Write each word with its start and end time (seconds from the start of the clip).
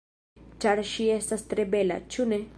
Ĉar 0.65 0.81
ŝi 0.93 1.05
estas 1.17 1.47
tre 1.53 1.67
bela, 1.77 2.03
ĉu 2.15 2.29
ne? 2.33 2.47